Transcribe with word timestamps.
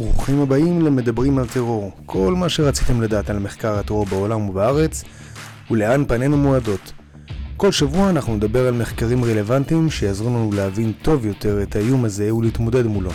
ברוכים 0.00 0.40
הבאים 0.40 0.82
למדברים 0.82 1.38
על 1.38 1.46
טרור. 1.48 1.90
כל 2.06 2.34
מה 2.34 2.48
שרציתם 2.48 3.02
לדעת 3.02 3.30
על 3.30 3.38
מחקר 3.38 3.78
הטרור 3.78 4.06
בעולם 4.06 4.48
ובארץ, 4.48 5.04
ולאן 5.70 6.04
פנינו 6.08 6.36
מועדות. 6.36 6.92
כל 7.56 7.72
שבוע 7.72 8.10
אנחנו 8.10 8.36
נדבר 8.36 8.66
על 8.66 8.74
מחקרים 8.74 9.24
רלוונטיים 9.24 9.90
שיעזרו 9.90 10.28
לנו 10.28 10.50
להבין 10.54 10.92
טוב 11.02 11.26
יותר 11.26 11.62
את 11.62 11.76
האיום 11.76 12.04
הזה 12.04 12.34
ולהתמודד 12.34 12.86
מולו. 12.86 13.10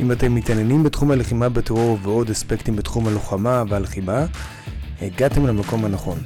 אם 0.00 0.12
אתם 0.12 0.34
מתעניינים 0.34 0.82
בתחום 0.82 1.10
הלחימה 1.10 1.48
בטרור 1.48 1.98
ועוד 2.02 2.30
אספקטים 2.30 2.76
בתחום 2.76 3.08
הלוחמה 3.08 3.64
והלחימה, 3.68 4.26
הגעתם 5.02 5.46
למקום 5.46 5.84
הנכון. 5.84 6.18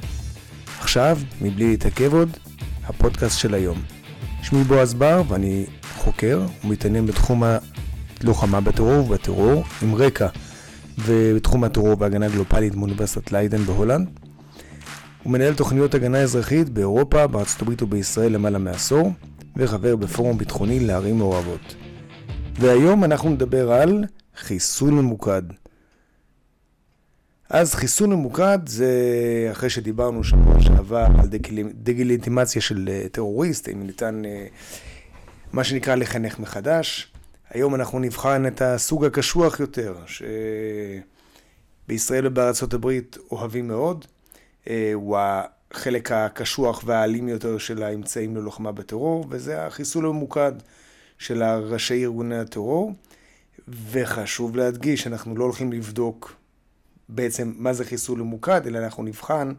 עכשיו, 0.79 1.17
מבלי 1.41 1.67
להתעכב 1.67 2.13
עוד, 2.13 2.29
הפודקאסט 2.85 3.39
של 3.39 3.53
היום. 3.53 3.81
שמי 4.43 4.63
בועז 4.63 4.93
בר 4.93 5.21
ואני 5.27 5.65
חוקר 5.97 6.41
ומתעניין 6.63 7.05
בתחום 7.05 7.43
הלוחמה 8.23 8.61
בטרור 8.61 9.05
ובטרור 9.05 9.63
עם 9.81 9.95
רקע 9.95 10.27
ובתחום 10.97 11.63
הטרור 11.63 11.95
והגנה 11.99 12.29
גלובלית 12.29 12.75
מאוניברסיטת 12.75 13.31
ליידן 13.31 13.63
בהולנד. 13.63 14.07
הוא 15.23 15.33
מנהל 15.33 15.53
תוכניות 15.53 15.93
הגנה 15.93 16.17
אזרחית 16.17 16.69
באירופה, 16.69 17.27
בארצות 17.27 17.61
הברית 17.61 17.81
ובישראל 17.81 18.31
למעלה 18.31 18.57
מעשור, 18.57 19.11
וחבר 19.57 19.95
בפורום 19.95 20.37
ביטחוני 20.37 20.79
לערים 20.79 21.17
מעורבות. 21.17 21.75
והיום 22.59 23.03
אנחנו 23.03 23.29
נדבר 23.29 23.71
על 23.71 24.03
חיסול 24.37 24.93
ממוקד. 24.93 25.43
אז 27.49 27.75
חיסול 27.75 28.09
ממוקד 28.09 28.59
זה 28.65 28.89
אחרי 29.51 29.69
שדיברנו 29.69 30.23
שבוע 30.23 30.61
שעבר 30.61 31.05
על 31.19 31.27
דגיליטימציה 31.73 32.61
של 32.61 32.89
אה, 32.91 33.05
טרוריסט, 33.11 33.69
אם 33.69 33.85
ניתן 33.85 34.25
אה, 34.25 34.45
מה 35.53 35.63
שנקרא 35.63 35.95
לחנך 35.95 36.39
מחדש. 36.39 37.12
היום 37.53 37.75
אנחנו 37.75 37.99
נבחן 37.99 38.45
את 38.47 38.61
הסוג 38.61 39.05
הקשוח 39.05 39.59
יותר, 39.59 39.95
שבישראל 41.87 42.27
ובארצות 42.27 42.73
הברית 42.73 43.17
אוהבים 43.31 43.67
מאוד. 43.67 44.05
אה, 44.69 44.91
הוא 44.93 45.17
החלק 45.71 46.11
הקשוח 46.11 46.83
והאלים 46.85 47.27
יותר 47.27 47.57
של 47.57 47.83
האמצעים 47.83 48.35
ללוחמה 48.35 48.71
בטרור, 48.71 49.25
וזה 49.29 49.65
החיסול 49.65 50.05
הממוקד 50.05 50.51
של 51.17 51.43
ראשי 51.43 52.03
ארגוני 52.03 52.37
הטרור. 52.37 52.93
וחשוב 53.67 54.55
להדגיש, 54.55 55.07
אנחנו 55.07 55.35
לא 55.35 55.43
הולכים 55.43 55.73
לבדוק 55.73 56.35
בעצם 57.09 57.53
מה 57.55 57.73
זה 57.73 57.85
חיסול 57.85 58.19
ממוקד, 58.19 58.67
אלא 58.67 58.79
אנחנו 58.79 59.03
נבחן 59.03 59.53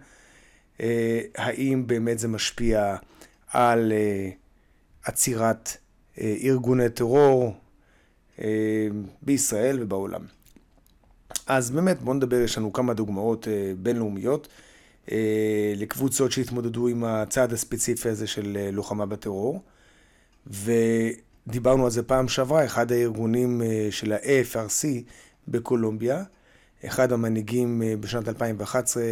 אה, 0.80 1.20
האם 1.36 1.86
באמת 1.86 2.18
זה 2.18 2.28
משפיע 2.28 2.96
על 3.48 3.92
אה, 3.92 4.30
עצירת 5.04 5.76
ארגוני 6.44 6.88
טרור 6.88 7.54
בישראל 9.22 9.82
ובעולם. 9.82 10.22
אז 11.46 11.70
באמת 11.70 12.02
בואו 12.02 12.16
נדבר, 12.16 12.36
יש 12.36 12.58
לנו 12.58 12.72
כמה 12.72 12.94
דוגמאות 12.94 13.48
אה, 13.48 13.72
בינלאומיות 13.78 14.48
אה, 15.12 15.72
לקבוצות 15.76 16.32
שהתמודדו 16.32 16.88
עם 16.88 17.04
הצעד 17.04 17.52
הספציפי 17.52 18.08
הזה 18.08 18.26
של 18.26 18.56
אה, 18.60 18.70
לוחמה 18.70 19.06
בטרור. 19.06 19.62
ודיברנו 20.46 21.84
על 21.84 21.90
זה 21.90 22.02
פעם 22.02 22.28
שעברה, 22.28 22.64
אחד 22.64 22.92
הארגונים 22.92 23.62
אה, 23.62 23.88
של 23.90 24.12
ה-AFRC 24.12 24.86
בקולומביה, 25.48 26.24
אחד 26.86 27.12
המנהיגים 27.12 27.82
אה, 27.82 27.94
בשנת 28.00 28.28
2011 28.28 29.02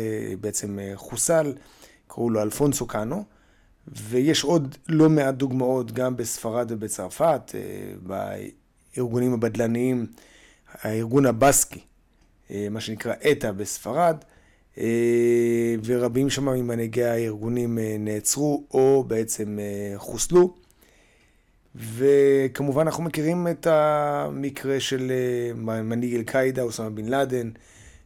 בעצם 0.41 0.79
אה, 0.79 0.92
חוסל, 0.95 1.53
קראו 2.07 2.31
לו 2.31 2.42
אלפונסו 2.42 2.86
קאנו, 2.86 3.25
ויש 3.89 4.45
עוד 4.45 4.77
לא 4.89 5.09
מעט 5.09 5.34
דוגמאות 5.34 5.92
גם 5.92 6.17
בספרד 6.17 6.73
ובצרפת, 6.73 7.55
אה, 8.98 9.03
בארגונים 9.03 9.33
הבדלניים, 9.33 10.07
הארגון 10.73 11.27
הבסקי, 11.27 11.80
מה 12.70 12.80
שנקרא 12.80 13.14
אתא 13.33 13.53
בספרד, 13.53 14.17
ורבים 15.85 16.30
שם 16.30 16.48
ממנהיגי 16.48 17.05
הארגונים 17.05 17.79
נעצרו 17.98 18.64
או 18.75 19.05
בעצם 19.08 19.58
חוסלו. 19.97 20.55
וכמובן 21.75 22.83
אנחנו 22.83 23.02
מכירים 23.02 23.48
את 23.48 23.67
המקרה 23.67 24.81
של 24.81 25.13
אה, 25.13 25.83
מנהיג 25.83 26.14
אל-קאעידה, 26.14 26.63
אוסמה 26.63 26.91
בן 26.91 27.05
לאדן, 27.05 27.51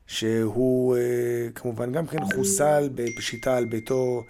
שהוא 0.07 0.97
אה, 0.97 1.03
כמובן 1.55 1.93
גם 1.93 2.07
כן 2.07 2.19
חוסל 2.35 2.89
בפשיטה 2.95 3.57
על 3.57 3.65
ביתו 3.65 4.25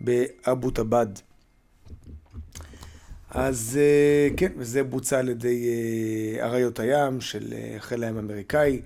באבו 0.00 0.70
טבד. 0.70 1.06
אז 3.34 3.78
אה, 3.80 4.36
כן, 4.36 4.52
וזה 4.56 4.82
בוצע 4.82 5.18
על 5.18 5.28
ידי 5.28 5.66
אריות 6.40 6.80
הים 6.80 7.20
של 7.20 7.54
חיל 7.78 8.04
הים 8.04 8.16
האמריקאי. 8.16 8.80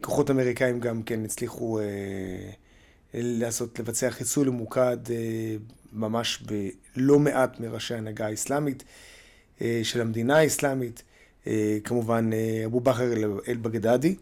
כוחות 0.00 0.30
אמריקאים 0.30 0.80
גם 0.80 1.02
כן 1.02 1.24
הצליחו 1.24 1.80
לעשות, 3.14 3.78
לבצע 3.78 4.10
חיסול 4.10 4.50
ממוקד 4.50 4.96
ממש 5.92 6.42
בלא 6.96 7.18
מעט 7.18 7.60
מראשי 7.60 7.94
ההנהגה 7.94 8.26
האסלאמית 8.26 8.84
אה, 9.62 9.80
של 9.82 10.00
המדינה 10.00 10.38
האסלאמית, 10.38 11.02
אה, 11.46 11.78
כמובן 11.84 12.30
אה, 12.32 12.62
אבו 12.66 12.80
בכר 12.80 13.12
אל-בגדדי, 13.48 14.14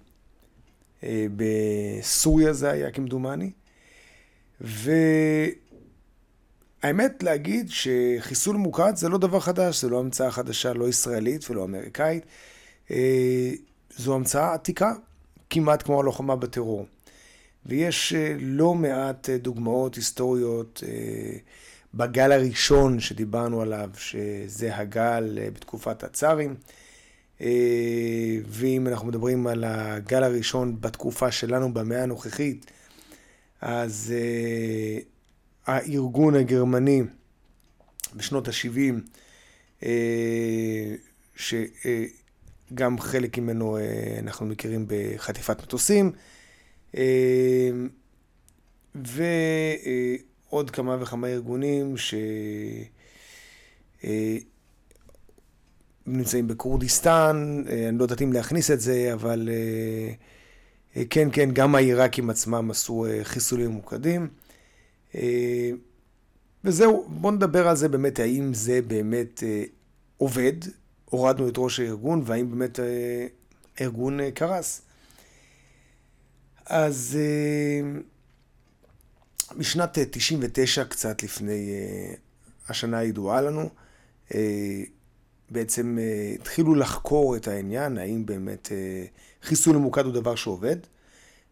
בסוריה 1.37 2.53
זה 2.53 2.71
היה 2.71 2.91
כמדומני, 2.91 3.51
והאמת 6.83 7.23
להגיד 7.23 7.71
שחיסול 7.71 8.57
ממוקד 8.57 8.97
זה 8.97 9.09
לא 9.09 9.19
דבר 9.19 9.41
חדש, 9.41 9.83
זה 9.83 9.89
לא 9.89 9.99
המצאה 9.99 10.31
חדשה, 10.31 10.73
לא 10.73 10.89
ישראלית 10.89 11.51
ולא 11.51 11.65
אמריקאית, 11.65 12.25
זו 13.97 14.15
המצאה 14.15 14.55
עתיקה, 14.55 14.93
כמעט 15.51 15.83
כמו 15.83 16.01
הלוחמה 16.01 16.37
בטרור. 16.37 16.87
ויש 17.67 18.13
אה, 18.13 18.37
לא 18.41 18.75
מעט 18.75 19.29
אה, 19.31 19.39
דוגמאות 19.39 19.95
היסטוריות 19.95 20.83
אה, 20.87 21.39
בגל 21.95 22.33
הראשון 22.33 23.01
שדיברנו 23.01 23.63
עליו, 23.63 23.91
שזה 23.97 24.77
הגל 24.77 25.39
בתקופת 25.53 26.05
הצארים. 26.05 26.55
ואם 28.47 28.87
אנחנו 28.87 29.07
מדברים 29.07 29.47
על 29.47 29.65
הגל 29.65 30.23
הראשון 30.23 30.81
בתקופה 30.81 31.31
שלנו, 31.31 31.75
במאה 31.75 32.03
הנוכחית, 32.03 32.71
אז 33.61 34.13
הארגון 35.69 36.35
הגרמני 36.35 37.03
בשנות 38.17 38.49
ה-70, 38.49 39.87
שגם 41.37 43.01
חלק 43.01 43.39
ממנו 43.39 43.79
אנחנו 44.19 44.47
מכירים 44.47 44.87
בחטיפת 44.89 45.63
מטוסים, 45.63 46.13
ועוד 48.95 50.71
כמה 50.71 50.97
וכמה 51.03 51.27
ארגונים 51.27 51.97
ש... 51.97 52.15
אה, 54.05 54.37
נמצאים 56.07 56.49
בכורדיסטן, 56.49 57.63
אה, 57.69 57.89
אני 57.89 57.99
לא 57.99 58.03
יודעת 58.03 58.23
אם 58.23 58.33
להכניס 58.33 58.71
את 58.71 58.81
זה, 58.81 59.11
אבל 59.13 59.49
אה, 60.97 61.03
כן, 61.11 61.29
כן, 61.33 61.51
גם 61.53 61.75
העיראקים 61.75 62.31
עצמם 62.31 62.71
עשו 62.71 63.07
חיסולים 63.23 63.71
ממוקדים. 63.71 64.29
וזהו, 66.65 67.09
בואו 67.09 67.33
נדבר 67.33 67.69
על 67.69 67.77
זה 67.77 67.89
באמת, 67.89 68.19
האם 68.19 68.55
זה 68.55 68.83
באמת 68.83 69.43
עובד, 70.17 70.53
הורדנו 71.05 71.49
את 71.49 71.55
ראש 71.57 71.81
הארגון, 71.81 72.23
והאם 72.25 72.51
באמת 72.51 72.79
הארגון 73.79 74.31
קרס. 74.31 74.83
אז 76.69 77.19
אה, 77.21 78.01
משנת 79.57 79.99
99, 80.11 80.85
קצת 80.85 81.23
לפני 81.23 81.71
אה, 81.71 82.15
השנה 82.69 82.99
הידועה 82.99 83.41
לנו, 83.41 83.69
אה, 84.35 84.83
בעצם 85.51 85.99
התחילו 86.41 86.75
לחקור 86.75 87.37
את 87.37 87.49
העניין, 87.49 87.99
האם 87.99 88.27
באמת 88.27 88.69
חיסון 89.43 89.77
ממוקד 89.77 90.05
הוא 90.05 90.13
דבר 90.13 90.35
שעובד, 90.35 90.77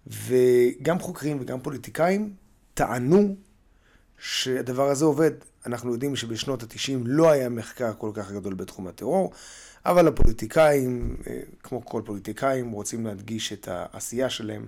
וגם 0.06 0.98
חוקרים 0.98 1.38
וגם 1.40 1.60
פוליטיקאים 1.60 2.34
טענו 2.74 3.36
שהדבר 4.18 4.88
הזה 4.88 5.04
עובד. 5.04 5.30
אנחנו 5.66 5.92
יודעים 5.92 6.16
שבשנות 6.16 6.62
ה-90 6.62 6.92
לא 7.04 7.30
היה 7.30 7.48
מחקר 7.48 7.92
כל 7.98 8.10
כך 8.14 8.30
גדול 8.30 8.54
בתחום 8.54 8.86
הטרור, 8.86 9.32
אבל 9.86 10.08
הפוליטיקאים, 10.08 11.16
כמו 11.62 11.84
כל 11.84 12.02
פוליטיקאים, 12.04 12.70
רוצים 12.70 13.06
להדגיש 13.06 13.52
את 13.52 13.68
העשייה 13.68 14.30
שלהם. 14.30 14.66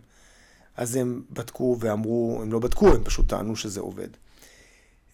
אז 0.78 0.96
הם 0.96 1.22
בדקו 1.30 1.76
ואמרו, 1.80 2.38
הם 2.42 2.52
לא 2.52 2.58
בדקו, 2.58 2.88
הם 2.88 3.04
פשוט 3.04 3.28
טענו 3.28 3.56
שזה 3.56 3.80
עובד. 3.80 4.08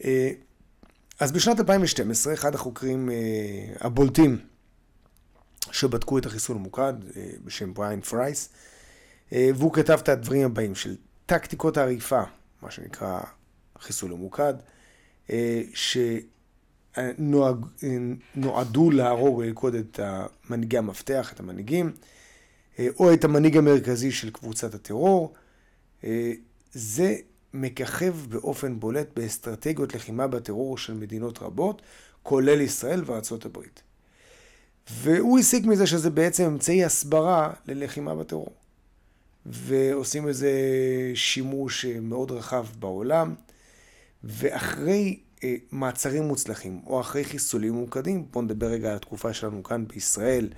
אה, 0.04 0.30
אז 1.20 1.32
בשנת 1.32 1.60
2012, 1.60 2.34
אחד 2.34 2.54
החוקרים 2.54 3.10
אה, 3.10 3.14
הבולטים 3.80 4.38
שבדקו 5.70 6.18
את 6.18 6.26
החיסון 6.26 6.56
המוקד, 6.56 6.94
אה, 7.16 7.30
בשם 7.44 7.74
בריין 7.74 8.00
פרייס, 8.00 8.48
והוא 9.32 9.72
כתב 9.72 9.98
את 10.02 10.08
הדברים 10.08 10.44
הבאים 10.44 10.74
של 10.74 10.96
טקטיקות 11.26 11.76
העריפה, 11.76 12.22
מה 12.62 12.70
שנקרא 12.70 13.20
חיסול 13.78 14.10
ממוקד, 14.10 14.54
נועד, 17.18 17.56
נועדו 18.34 18.90
להרוג 18.90 19.38
וללכוד 19.38 19.74
את 19.74 20.00
מנהיגי 20.50 20.78
המפתח, 20.78 21.32
את 21.32 21.40
המנהיגים, 21.40 21.92
או 22.78 23.12
את 23.14 23.24
המנהיג 23.24 23.56
המרכזי 23.56 24.12
של 24.12 24.30
קבוצת 24.30 24.74
הטרור. 24.74 25.34
זה 26.72 27.16
מככב 27.54 28.14
באופן 28.28 28.80
בולט 28.80 29.08
באסטרטגיות 29.16 29.94
לחימה 29.94 30.26
בטרור 30.26 30.78
של 30.78 30.94
מדינות 30.94 31.38
רבות, 31.42 31.82
כולל 32.22 32.60
ישראל 32.60 33.02
וארצות 33.06 33.44
הברית. 33.44 33.82
והוא 34.90 35.38
הסיק 35.38 35.64
מזה 35.64 35.86
שזה 35.86 36.10
בעצם 36.10 36.44
אמצעי 36.44 36.84
הסברה 36.84 37.52
ללחימה 37.66 38.14
בטרור. 38.14 38.52
ועושים 39.46 40.28
איזה 40.28 40.52
שימוש 41.14 41.84
מאוד 41.84 42.30
רחב 42.30 42.66
בעולם, 42.78 43.34
ואחרי 44.24 45.20
אה, 45.44 45.54
מעצרים 45.72 46.22
מוצלחים, 46.22 46.80
או 46.86 47.00
אחרי 47.00 47.24
חיסולים 47.24 47.72
ממוקדים, 47.72 48.26
בואו 48.30 48.44
נדבר 48.44 48.66
רגע 48.66 48.90
על 48.90 48.96
התקופה 48.96 49.32
שלנו 49.32 49.62
כאן 49.62 49.88
בישראל, 49.88 50.48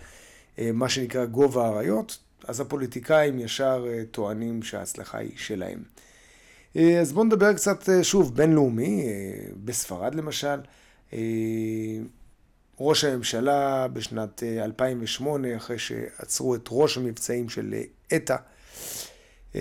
אה, 0.59 0.71
מה 0.73 0.89
שנקרא 0.89 1.25
גובה 1.25 1.67
האריות, 1.67 2.19
אז 2.45 2.61
הפוליטיקאים 2.61 3.39
ישר 3.39 3.87
אה, 3.89 4.03
טוענים 4.11 4.63
שההצלחה 4.63 5.19
היא 5.19 5.33
שלהם. 5.37 5.83
אה, 6.77 7.01
אז 7.01 7.13
בואו 7.13 7.25
נדבר 7.25 7.53
קצת, 7.53 7.89
אה, 7.89 8.05
שוב, 8.05 8.37
בינלאומי, 8.37 9.03
אה, 9.07 9.49
בספרד 9.65 10.15
למשל. 10.15 10.61
ראש 12.81 13.05
הממשלה 13.05 13.89
בשנת 13.89 14.43
2008, 14.43 15.57
אחרי 15.57 15.79
שעצרו 15.79 16.55
את 16.55 16.69
ראש 16.71 16.97
המבצעים 16.97 17.49
של 17.49 17.75
אתא, 18.17 18.37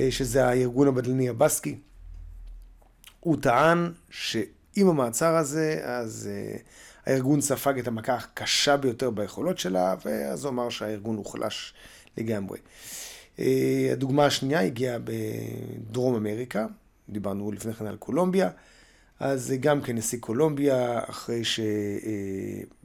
שזה 0.10 0.46
הארגון 0.46 0.88
הבדלני 0.88 1.30
הבסקי, 1.30 1.75
הוא 3.25 3.38
טען 3.42 3.92
שעם 4.10 4.88
המעצר 4.88 5.36
הזה, 5.36 5.80
אז 5.83 6.30
הארגון 7.06 7.42
ספג 7.42 7.80
את 7.80 7.88
המכה 7.88 8.13
הקשה 8.13 8.77
ביותר 8.77 9.10
ביכולות 9.10 9.60
שלה, 9.60 9.95
ואז 10.06 10.45
הוא 10.45 10.51
אמר 10.51 10.69
שהארגון 10.69 11.16
הוחלש 11.16 11.74
לגמרי. 12.18 12.60
הדוגמה 13.92 14.25
השנייה 14.25 14.62
הגיעה 14.62 14.98
בדרום 15.04 16.16
אמריקה, 16.16 16.66
דיברנו 17.10 17.51
לפני 17.51 17.74
כן 17.74 17.86
על 17.86 17.95
קולומביה, 17.95 18.50
אז 19.19 19.54
גם 19.60 19.81
כן 19.81 19.95
נשיא 19.95 20.19
קולומביה, 20.19 21.00
אחרי 21.10 21.42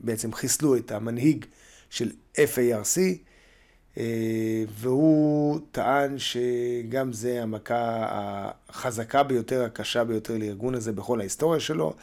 שבעצם 0.01 0.33
חיסלו 0.33 0.77
את 0.77 0.93
המנהיג 0.93 1.45
של 1.91 2.11
FARC, 2.35 2.99
והוא 4.69 5.61
טען 5.73 6.19
שגם 6.19 7.12
זה 7.12 7.43
המכה 7.43 8.06
החזקה 8.69 9.23
ביותר, 9.23 9.64
הקשה 9.64 10.05
ביותר 10.05 10.38
לארגון 10.38 10.75
הזה 10.75 10.93
בכל 10.93 11.20
ההיסטוריה 11.20 11.61
שלו. 11.61 11.94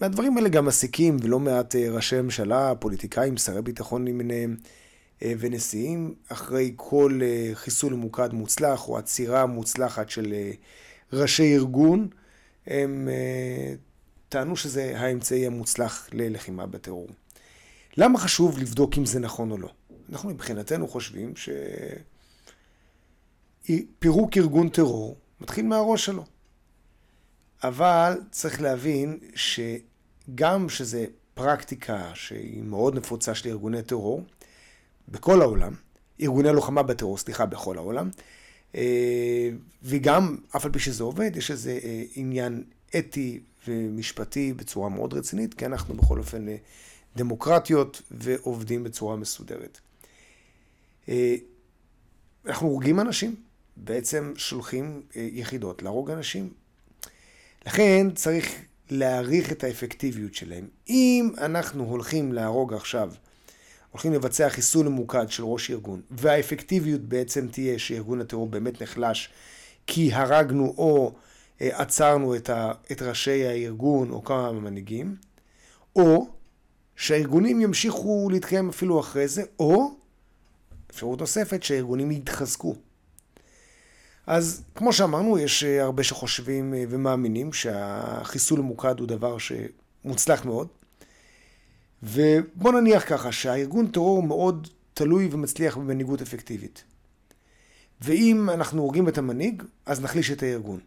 והדברים 0.00 0.36
האלה 0.36 0.48
גם 0.48 0.66
מסיקים, 0.66 1.16
ולא 1.22 1.40
מעט 1.40 1.76
ראשי 1.76 2.20
ממשלה, 2.20 2.74
פוליטיקאים, 2.74 3.36
שרי 3.36 3.62
ביטחון 3.62 4.08
למיניהם, 4.08 4.56
אה, 5.22 5.32
ונשיאים, 5.38 6.14
אחרי 6.28 6.72
כל 6.76 7.20
אה, 7.22 7.50
חיסול 7.54 7.94
ממוקד 7.94 8.32
מוצלח 8.32 8.88
או 8.88 8.98
עצירה 8.98 9.46
מוצלחת 9.46 10.10
של 10.10 10.32
אה, 10.32 10.50
ראשי 11.12 11.54
ארגון, 11.54 12.08
הם 12.66 13.08
טענו 14.28 14.56
שזה 14.56 14.98
האמצעי 14.98 15.46
המוצלח 15.46 16.08
ללחימה 16.12 16.66
בטרור. 16.66 17.08
למה 17.96 18.18
חשוב 18.18 18.58
לבדוק 18.58 18.98
אם 18.98 19.04
זה 19.04 19.20
נכון 19.20 19.50
או 19.50 19.58
לא? 19.58 19.68
אנחנו 20.12 20.30
מבחינתנו 20.30 20.88
חושבים 20.88 21.32
שפירוק 23.66 24.36
ארגון 24.36 24.68
טרור 24.68 25.16
מתחיל 25.40 25.66
מהראש 25.66 26.04
שלו. 26.04 26.24
אבל 27.64 28.20
צריך 28.30 28.60
להבין 28.60 29.18
שגם 29.34 30.68
שזה 30.68 31.06
פרקטיקה 31.34 32.10
שהיא 32.14 32.62
מאוד 32.62 32.94
נפוצה 32.94 33.34
של 33.34 33.48
ארגוני 33.48 33.82
טרור, 33.82 34.22
בכל 35.08 35.42
העולם, 35.42 35.72
ארגוני 36.20 36.52
לוחמה 36.52 36.82
בטרור, 36.82 37.18
סליחה, 37.18 37.46
בכל 37.46 37.76
העולם, 37.76 38.10
אה, 38.74 39.50
וגם, 39.82 40.36
אף 40.56 40.64
על 40.64 40.72
פי 40.72 40.78
שזה 40.78 41.04
עובד, 41.04 41.36
יש 41.36 41.50
איזה 41.50 41.78
אה, 41.84 42.02
עניין 42.14 42.64
אתי 42.98 43.40
ומשפטי 43.68 44.52
בצורה 44.52 44.88
מאוד 44.88 45.14
רצינית, 45.14 45.54
כי 45.54 45.66
אנחנו 45.66 45.94
בכל 45.94 46.18
אופן 46.18 46.48
אה, 46.48 46.56
דמוקרטיות 47.16 48.02
ועובדים 48.10 48.84
בצורה 48.84 49.16
מסודרת. 49.16 49.80
אנחנו 52.46 52.68
הורגים 52.68 53.00
אנשים, 53.00 53.34
בעצם 53.76 54.32
שולחים 54.36 55.02
יחידות 55.14 55.82
להרוג 55.82 56.10
אנשים. 56.10 56.52
לכן 57.66 58.06
צריך 58.14 58.54
להעריך 58.90 59.52
את 59.52 59.64
האפקטיביות 59.64 60.34
שלהם. 60.34 60.68
אם 60.88 61.30
אנחנו 61.38 61.84
הולכים 61.84 62.32
להרוג 62.32 62.74
עכשיו 62.74 63.10
הולכים 63.90 64.12
לבצע 64.12 64.48
חיסול 64.48 64.88
ממוקד 64.88 65.30
של 65.30 65.44
ראש 65.44 65.70
ארגון, 65.70 66.00
והאפקטיביות 66.10 67.00
בעצם 67.00 67.48
תהיה 67.48 67.78
שארגון 67.78 68.20
הטרור 68.20 68.48
באמת 68.48 68.82
נחלש 68.82 69.28
כי 69.86 70.12
הרגנו 70.12 70.74
או 70.78 71.12
אה, 71.60 71.80
עצרנו 71.80 72.36
את, 72.36 72.50
את 72.92 73.02
ראשי 73.02 73.46
הארגון 73.46 74.10
או 74.10 74.24
כמה 74.24 74.52
מנהיגים, 74.52 75.16
או 75.96 76.28
שהארגונים 76.96 77.60
ימשיכו 77.60 78.28
להתקיים 78.30 78.68
אפילו 78.68 79.00
אחרי 79.00 79.28
זה, 79.28 79.42
או 79.58 79.94
אפשרות 80.90 81.20
נוספת 81.20 81.62
שהארגונים 81.62 82.10
יתחזקו. 82.10 82.74
אז 84.26 84.62
כמו 84.74 84.92
שאמרנו, 84.92 85.38
יש 85.38 85.64
אה, 85.64 85.82
הרבה 85.82 86.02
שחושבים 86.02 86.74
אה, 86.74 86.84
ומאמינים 86.88 87.52
שהחיסול 87.52 88.60
ממוקד 88.60 89.00
הוא 89.00 89.08
דבר 89.08 89.36
שמוצלח 89.38 90.44
מאוד. 90.44 90.68
ובוא 92.02 92.72
נניח 92.72 93.04
ככה, 93.08 93.32
שהארגון 93.32 93.86
טרור 93.86 94.22
מאוד 94.22 94.68
תלוי 94.94 95.28
ומצליח 95.30 95.76
במנהיגות 95.76 96.22
אפקטיבית. 96.22 96.84
ואם 98.00 98.50
אנחנו 98.50 98.82
הורגים 98.82 99.08
את 99.08 99.18
המנהיג, 99.18 99.62
אז 99.86 100.00
נחליש 100.00 100.30
את 100.30 100.42
הארגון. 100.42 100.80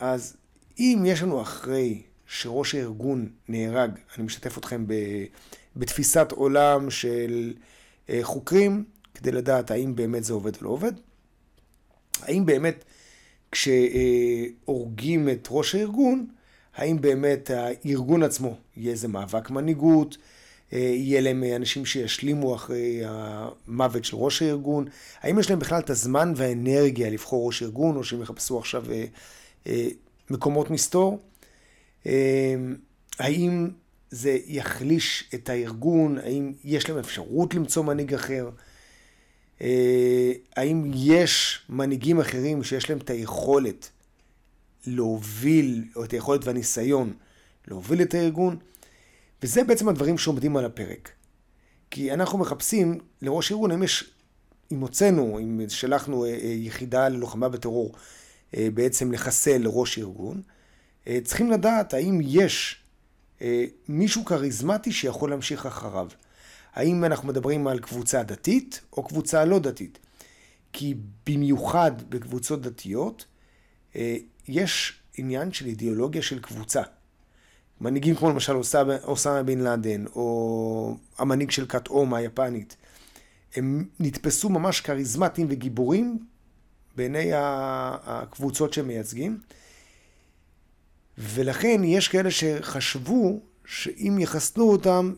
אז 0.00 0.36
אם 0.78 1.02
יש 1.06 1.22
לנו 1.22 1.42
אחרי 1.42 2.02
שראש 2.30 2.74
הארגון 2.74 3.28
נהרג, 3.48 3.90
אני 4.16 4.24
משתף 4.24 4.58
אתכם 4.58 4.84
בתפיסת 5.76 6.32
עולם 6.32 6.90
של 6.90 7.52
אה, 8.10 8.18
חוקרים, 8.22 8.84
כדי 9.14 9.32
לדעת 9.32 9.70
האם 9.70 9.96
באמת 9.96 10.24
זה 10.24 10.32
עובד 10.32 10.56
או 10.56 10.64
לא 10.64 10.68
עובד. 10.68 10.92
האם 12.22 12.46
באמת 12.46 12.84
כשהורגים 13.52 15.28
את 15.28 15.48
ראש 15.50 15.74
הארגון, 15.74 16.26
האם 16.74 17.00
באמת 17.00 17.50
הארגון 17.50 18.22
עצמו 18.22 18.56
יהיה 18.76 18.92
איזה 18.92 19.08
מאבק 19.08 19.50
מנהיגות, 19.50 20.16
אה, 20.72 20.78
יהיה 20.78 21.20
להם 21.20 21.44
אנשים 21.56 21.86
שישלימו 21.86 22.54
אחרי 22.54 23.02
המוות 23.04 24.04
של 24.04 24.16
ראש 24.16 24.42
הארגון, 24.42 24.84
האם 25.20 25.38
יש 25.38 25.50
להם 25.50 25.58
בכלל 25.58 25.78
את 25.78 25.90
הזמן 25.90 26.32
והאנרגיה 26.36 27.10
לבחור 27.10 27.46
ראש 27.46 27.62
ארגון, 27.62 27.96
או 27.96 28.04
שהם 28.04 28.22
יחפשו 28.22 28.58
עכשיו 28.58 28.84
אה, 28.90 29.04
אה, 29.66 29.88
מקומות 30.30 30.70
מסתור? 30.70 31.18
האם 33.18 33.70
זה 34.10 34.38
יחליש 34.46 35.30
את 35.34 35.48
הארגון? 35.48 36.18
האם 36.18 36.52
יש 36.64 36.90
להם 36.90 36.98
אפשרות 36.98 37.54
למצוא 37.54 37.84
מנהיג 37.84 38.14
אחר? 38.14 38.50
האם 40.56 40.90
יש 40.94 41.62
מנהיגים 41.68 42.20
אחרים 42.20 42.64
שיש 42.64 42.90
להם 42.90 42.98
את 42.98 43.10
היכולת 43.10 43.90
להוביל, 44.86 45.84
או 45.96 46.04
את 46.04 46.12
היכולת 46.12 46.44
והניסיון 46.44 47.12
להוביל 47.68 48.02
את 48.02 48.14
הארגון, 48.14 48.56
וזה 49.42 49.64
בעצם 49.64 49.88
הדברים 49.88 50.18
שעומדים 50.18 50.56
על 50.56 50.64
הפרק. 50.64 51.10
כי 51.90 52.12
אנחנו 52.12 52.38
מחפשים 52.38 52.98
לראש 53.22 53.52
ארגון, 53.52 53.72
אם 53.72 53.82
יש, 53.82 54.10
אם 54.72 54.80
הוצאנו, 54.80 55.38
אם 55.38 55.60
שלחנו 55.68 56.24
אה, 56.24 56.30
אה, 56.30 56.36
יחידה 56.44 57.08
ללוחמה 57.08 57.48
בטרור 57.48 57.92
אה, 58.56 58.68
בעצם 58.74 59.12
לחסל 59.12 59.62
ראש 59.66 59.98
ארגון, 59.98 60.42
צריכים 61.24 61.50
לדעת 61.50 61.94
האם 61.94 62.20
יש 62.22 62.82
מישהו 63.88 64.24
כריזמטי 64.24 64.92
שיכול 64.92 65.30
להמשיך 65.30 65.66
אחריו. 65.66 66.08
האם 66.74 67.04
אנחנו 67.04 67.28
מדברים 67.28 67.66
על 67.66 67.78
קבוצה 67.78 68.22
דתית 68.22 68.80
או 68.92 69.02
קבוצה 69.02 69.44
לא 69.44 69.58
דתית? 69.58 69.98
כי 70.72 70.94
במיוחד 71.26 71.92
בקבוצות 72.08 72.62
דתיות, 72.62 73.24
יש 74.48 75.00
עניין 75.16 75.52
של 75.52 75.66
אידיאולוגיה 75.66 76.22
של 76.22 76.40
קבוצה. 76.40 76.82
מנהיגים 77.80 78.14
כמו 78.14 78.30
למשל 78.30 78.52
אוסמה 79.04 79.42
בן 79.42 79.58
לאדן, 79.58 80.06
או 80.06 80.96
המנהיג 81.18 81.50
של 81.50 81.66
קאט 81.66 81.88
אום 81.88 82.14
היפנית, 82.14 82.76
הם 83.54 83.84
נתפסו 84.00 84.48
ממש 84.48 84.80
כריזמטיים 84.80 85.46
וגיבורים 85.50 86.18
בעיני 86.96 87.30
הקבוצות 87.34 88.72
שהם 88.72 88.88
מייצגים. 88.88 89.40
ולכן 91.20 91.80
יש 91.84 92.08
כאלה 92.08 92.30
שחשבו 92.30 93.40
שאם 93.64 94.18
יחסלו 94.20 94.70
אותם 94.70 95.14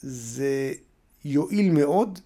זה 0.00 0.72
יועיל 1.24 1.70
מאוד, 1.70 2.18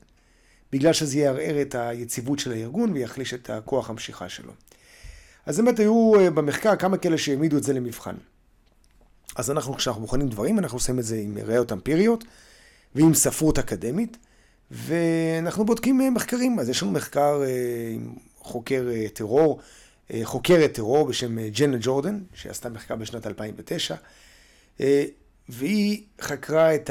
בגלל 0.73 0.93
שזה 0.93 1.19
יערער 1.19 1.63
את 1.63 1.75
היציבות 1.75 2.39
של 2.39 2.53
הארגון 2.53 2.93
ויחליש 2.93 3.35
את 3.35 3.51
הכוח 3.51 3.91
המשיכה 3.91 4.29
שלו. 4.29 4.53
אז 5.47 5.57
באמת 5.57 5.79
היו 5.79 6.13
אה, 6.21 6.31
במחקר 6.31 6.77
כמה 6.77 6.97
כאלה 6.97 7.19
שהעמידו 7.19 7.57
את 7.57 7.63
זה 7.63 7.73
למבחן. 7.73 8.15
אז 9.37 9.51
אנחנו, 9.51 9.75
כשאנחנו 9.75 10.03
בוחנים 10.03 10.29
דברים, 10.29 10.59
אנחנו 10.59 10.77
עושים 10.77 10.99
את 10.99 11.05
זה 11.05 11.17
עם 11.17 11.39
ראיות 11.39 11.73
אמפיריות 11.73 12.25
ועם 12.95 13.15
ספרות 13.15 13.59
אקדמית, 13.59 14.17
ואנחנו 14.71 15.65
בודקים 15.65 16.01
אה, 16.01 16.11
מחקרים. 16.11 16.59
אז 16.59 16.69
יש 16.69 16.83
לנו 16.83 16.93
מחקר 16.93 17.43
אה, 17.43 17.93
עם 17.95 18.15
חוקר 18.39 18.89
טרור, 19.15 19.61
חוקרת 20.23 20.73
טרור 20.73 21.09
בשם 21.09 21.49
ג'נה 21.49 21.77
ג'ורדן, 21.81 22.19
שעשתה 22.35 22.69
מחקר 22.69 22.97
בשנת 22.97 23.27
2009, 23.27 23.95
והיא 25.49 26.03
חקרה 26.21 26.75
את 26.75 26.91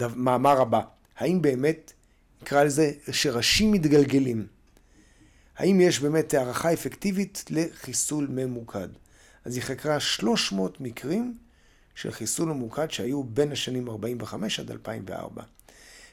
המאמר 0.00 0.60
הבא, 0.60 0.80
האם 1.16 1.42
באמת, 1.42 1.92
נקרא 2.42 2.64
לזה, 2.64 2.92
שרשים 3.12 3.72
מתגלגלים. 3.72 4.46
האם 5.56 5.80
יש 5.80 6.00
באמת 6.00 6.34
הערכה 6.34 6.72
אפקטיבית 6.72 7.44
לחיסול 7.50 8.26
ממוקד? 8.30 8.88
אז 9.44 9.54
היא 9.54 9.62
חקרה 9.62 10.00
300 10.00 10.80
מקרים 10.80 11.34
של 11.94 12.10
חיסול 12.10 12.48
ממוקד 12.48 12.90
שהיו 12.90 13.24
בין 13.24 13.52
השנים 13.52 13.88
45 13.88 14.60
עד 14.60 14.70
2004. 14.70 15.42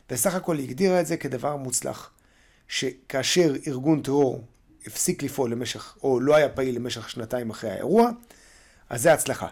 בסך 0.09 0.35
הכל 0.35 0.57
היא 0.57 0.65
הגדירה 0.65 1.01
את 1.01 1.07
זה 1.07 1.17
כדבר 1.17 1.55
מוצלח, 1.55 2.11
שכאשר 2.67 3.53
ארגון 3.67 4.01
טרור 4.01 4.45
הפסיק 4.87 5.23
לפעול 5.23 5.51
למשך, 5.51 5.97
או 6.03 6.19
לא 6.19 6.35
היה 6.35 6.49
פעיל 6.49 6.75
למשך 6.75 7.09
שנתיים 7.09 7.49
אחרי 7.49 7.71
האירוע, 7.71 8.09
אז 8.89 9.01
זה 9.01 9.13
הצלחה. 9.13 9.47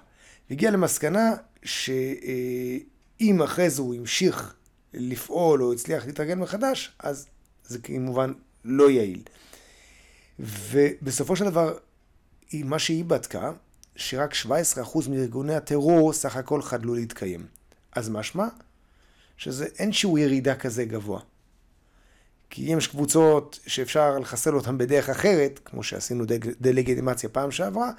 והגיע 0.50 0.72
למסקנה 0.72 1.32
שאם 1.64 3.42
אחרי 3.44 3.70
זה 3.70 3.82
הוא 3.82 3.96
המשיך 3.96 4.56
לפעול 4.94 5.64
או 5.64 5.74
הצליח 5.74 6.06
להתארגן 6.06 6.40
מחדש, 6.40 6.96
אז 7.00 7.28
זה 7.66 7.80
כמובן 7.80 8.34
לא 8.66 8.90
יעיל. 8.92 9.22
ובסופו 10.40 11.36
של 11.36 11.46
דבר, 11.46 11.78
מה 12.54 12.80
שהיא 12.80 13.06
בדקה, 13.06 13.52
שרק 13.96 14.34
17% 14.34 14.50
מארגוני 15.10 15.56
הטרור 15.56 16.14
סך 16.14 16.36
הכל 16.36 16.62
חדלו 16.62 16.96
להתקיים. 16.96 17.46
אז 17.92 18.10
משמע? 18.10 18.48
שזה 19.38 19.66
אין 19.80 19.94
שהוא 19.94 20.20
ירידה 20.20 20.56
כזה 20.56 20.86
גבוה. 20.86 21.22
כי 22.56 22.74
אם 22.74 22.78
יש 22.78 22.88
קבוצות 22.88 23.60
שאפשר 23.68 24.20
לחסל 24.20 24.56
אותן 24.56 24.78
בדרך 24.78 25.10
אחרת, 25.10 25.60
כמו 25.66 25.84
שעשינו 25.84 26.26
דה-לגיטימציה 26.62 27.30
פעם 27.30 27.52
שעברה, 27.52 27.92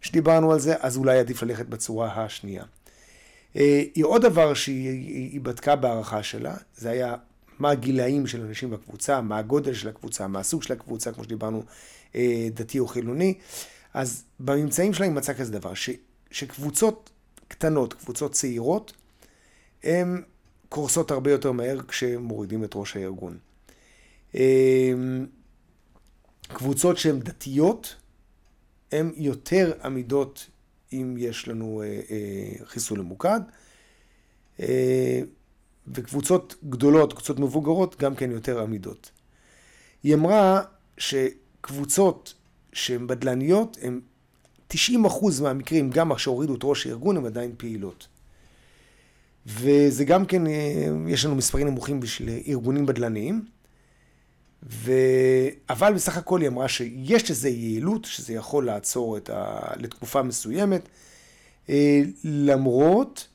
שדיברנו 0.00 0.52
על 0.52 0.60
זה, 0.60 0.74
אז 0.80 0.96
אולי 0.96 1.18
עדיף 1.18 1.42
ללכת 1.42 1.66
בצורה 1.66 2.24
השנייה. 2.24 2.64
אה, 3.56 3.82
היא 3.94 4.04
עוד 4.04 4.22
דבר 4.22 4.54
שהיא 4.54 5.40
בדקה 5.40 5.76
בהערכה 5.76 6.22
שלה, 6.22 6.54
זה 6.76 6.90
היה 6.90 7.14
מה 7.58 7.70
הגילאים 7.70 8.26
של 8.26 8.40
אנשים 8.40 8.70
בקבוצה, 8.70 9.20
מה 9.20 9.38
הגודל 9.38 9.74
של 9.74 9.88
הקבוצה, 9.88 10.26
מה 10.26 10.38
הסוג 10.38 10.62
של 10.62 10.72
הקבוצה, 10.72 11.12
כמו 11.12 11.24
שדיברנו, 11.24 11.62
אה, 12.14 12.48
דתי 12.54 12.78
או 12.78 12.86
חילוני. 12.86 13.34
אז 13.94 14.24
בממצאים 14.40 14.94
שלה 14.94 15.06
היא 15.06 15.14
מצאה 15.14 15.34
כזה 15.34 15.52
דבר, 15.52 15.74
ש, 15.74 15.90
שקבוצות 16.30 17.10
קטנות, 17.48 17.94
קבוצות 17.94 18.32
צעירות, 18.32 18.92
הן 19.84 20.22
קורסות 20.68 21.10
הרבה 21.10 21.30
יותר 21.30 21.52
מהר 21.52 21.80
כשמורידים 21.88 22.64
את 22.64 22.70
ראש 22.74 22.96
הארגון. 22.96 23.45
אמ, 24.36 25.26
קבוצות 26.48 26.98
שהן 26.98 27.20
דתיות, 27.20 27.96
הן 28.92 29.12
יותר 29.16 29.72
עמידות 29.84 30.46
אם 30.92 31.14
יש 31.18 31.48
לנו 31.48 31.82
אה, 31.82 32.00
אה, 32.10 32.64
חיסול 32.64 33.00
ממוקד. 33.00 33.40
אה, 34.60 35.20
וקבוצות 35.88 36.54
גדולות, 36.68 37.12
קבוצות 37.12 37.38
מבוגרות, 37.38 37.96
גם 38.00 38.14
כן 38.14 38.30
יותר 38.30 38.62
עמידות. 38.62 39.10
היא 40.02 40.14
אמרה 40.14 40.62
שקבוצות 40.98 42.34
שהן 42.72 43.06
בדלניות, 43.06 43.78
הן 43.82 44.00
90% 44.72 44.76
מהמקרים, 45.42 45.90
גם 45.90 46.10
אחרי 46.10 46.22
שהורידו 46.22 46.54
את 46.54 46.60
ראש 46.64 46.86
הארגון, 46.86 47.16
הן 47.16 47.26
עדיין 47.26 47.52
פעילות. 47.56 48.08
וזה 49.46 50.04
גם 50.04 50.26
כן, 50.26 50.42
יש 51.08 51.24
לנו 51.24 51.34
מספרים 51.34 51.68
נמוכים 51.68 52.00
בשביל 52.00 52.28
ארגונים 52.48 52.86
בדלניים. 52.86 53.44
ו... 54.70 54.92
אבל 55.70 55.92
בסך 55.94 56.16
הכל 56.16 56.40
היא 56.40 56.48
אמרה 56.48 56.68
שיש 56.68 57.30
לזה 57.30 57.48
יעילות, 57.48 58.04
שזה 58.04 58.32
יכול 58.32 58.66
לעצור 58.66 59.16
את 59.16 59.30
ה... 59.30 59.60
לתקופה 59.76 60.22
מסוימת, 60.22 60.88
אה, 61.68 62.00
למרות 62.24 63.26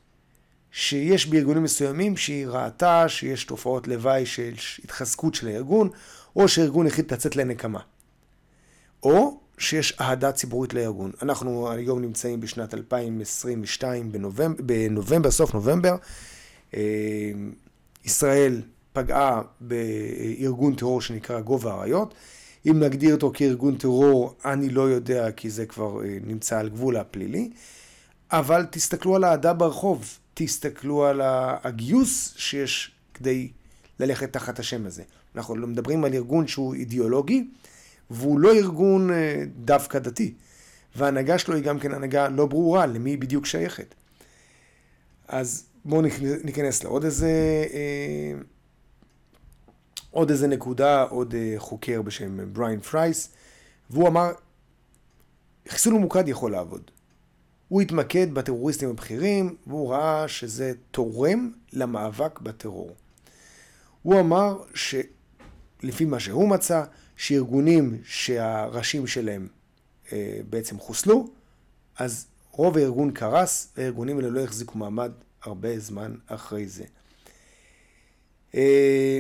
שיש 0.71 1.27
בארגונים 1.27 1.63
מסוימים 1.63 2.17
שהיא 2.17 2.47
ראתה 2.47 3.09
שיש 3.09 3.43
תופעות 3.43 3.88
לוואי 3.88 4.25
של 4.25 4.53
התחזקות 4.83 5.35
של 5.35 5.47
הארגון, 5.47 5.89
או 6.35 6.47
שהארגון 6.47 6.88
החליט 6.88 7.13
לצאת 7.13 7.35
לנקמה. 7.35 7.79
או 9.03 9.39
שיש 9.57 9.97
אהדה 10.01 10.31
ציבורית 10.31 10.73
לארגון. 10.73 11.11
אנחנו 11.21 11.71
היום 11.71 12.01
נמצאים 12.01 12.41
בשנת 12.41 12.73
2022 12.73 14.11
בנובמבר, 14.11 14.63
בנובמבר 14.63 15.31
סוף 15.31 15.53
נובמבר. 15.53 15.95
אה, 16.73 17.31
ישראל 18.05 18.61
פגעה 18.93 19.41
בארגון 19.62 20.75
טרור 20.75 21.01
שנקרא 21.01 21.39
גובה 21.39 21.74
האריות. 21.74 22.13
אם 22.65 22.79
נגדיר 22.79 23.15
אותו 23.15 23.31
כארגון 23.33 23.75
טרור, 23.75 24.36
אני 24.45 24.69
לא 24.69 24.81
יודע, 24.81 25.31
כי 25.31 25.50
זה 25.50 25.65
כבר 25.65 26.03
אה, 26.03 26.17
נמצא 26.25 26.60
על 26.60 26.69
גבול 26.69 26.98
הפלילי. 26.98 27.50
אבל 28.31 28.65
תסתכלו 28.71 29.15
על 29.15 29.24
האהדה 29.24 29.53
ברחוב, 29.53 30.17
תסתכלו 30.33 31.05
על 31.05 31.21
הגיוס 31.24 32.33
שיש 32.38 32.91
כדי 33.13 33.51
ללכת 34.00 34.33
תחת 34.33 34.60
השם 34.60 34.86
הזה. 34.86 35.03
אנחנו 35.36 35.55
לא 35.55 35.67
מדברים 35.67 36.03
על 36.03 36.13
ארגון 36.13 36.48
שהוא 36.48 36.74
אידיאולוגי, 36.74 37.48
והוא 38.10 38.39
לא 38.39 38.53
ארגון 38.53 39.12
אה, 39.12 39.43
דווקא 39.55 40.00
דתי. 40.00 40.33
וההנהגה 40.95 41.38
שלו 41.38 41.55
היא 41.55 41.63
גם 41.63 41.79
כן 41.79 41.93
הנהגה 41.93 42.29
לא 42.29 42.45
ברורה 42.45 42.86
למי 42.86 43.10
היא 43.10 43.17
בדיוק 43.17 43.45
שייכת. 43.45 43.95
אז 45.27 45.65
בואו 45.86 46.01
ניכנס 46.43 46.83
לעוד 46.83 47.05
איזה, 47.05 47.29
אה, 47.74 48.33
עוד 50.12 50.30
איזה 50.30 50.48
נקודה, 50.48 51.03
עוד 51.03 51.36
אה, 51.36 51.53
חוקר 51.58 52.01
בשם 52.01 52.53
בריין 52.53 52.80
פרייס, 52.80 53.30
והוא 53.89 54.08
אמר, 54.08 54.32
חיסול 55.68 55.94
ממוקד 55.94 56.27
יכול 56.27 56.51
לעבוד. 56.51 56.91
הוא 57.68 57.82
התמקד 57.82 58.34
בטרוריסטים 58.34 58.89
הבכירים, 58.89 59.56
והוא 59.68 59.91
ראה 59.91 60.27
שזה 60.27 60.74
תורם 60.91 61.51
למאבק 61.74 62.39
בטרור. 62.39 62.96
הוא 64.01 64.20
אמר 64.20 64.63
שלפי 64.74 66.06
מה 66.06 66.20
שהוא 66.20 66.50
מצא, 66.50 66.84
שארגונים 67.15 67.98
שהראשים 68.03 69.08
שלהם 69.08 69.48
אה, 70.12 70.39
בעצם 70.50 70.80
חוסלו, 70.80 71.30
אז 71.98 72.27
רוב 72.51 72.77
הארגון 72.77 73.12
קרס, 73.12 73.74
והארגונים 73.77 74.18
האלה 74.18 74.30
לא 74.30 74.44
החזיקו 74.44 74.77
מעמד 74.77 75.12
הרבה 75.44 75.80
זמן 75.80 76.15
אחרי 76.27 76.68
זה. 76.68 76.84
אה, 78.56 79.20